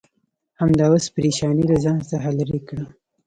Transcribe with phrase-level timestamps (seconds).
[0.59, 2.85] همدا اوس پرېشانۍ له ځان څخه لرې کړه.